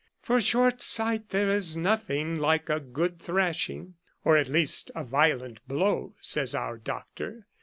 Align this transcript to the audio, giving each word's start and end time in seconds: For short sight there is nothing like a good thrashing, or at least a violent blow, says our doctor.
For 0.23 0.41
short 0.41 0.81
sight 0.81 1.29
there 1.29 1.51
is 1.51 1.77
nothing 1.77 2.39
like 2.39 2.69
a 2.71 2.79
good 2.79 3.19
thrashing, 3.21 3.97
or 4.25 4.35
at 4.35 4.47
least 4.49 4.89
a 4.95 5.03
violent 5.03 5.59
blow, 5.67 6.15
says 6.19 6.55
our 6.55 6.79
doctor. 6.79 7.45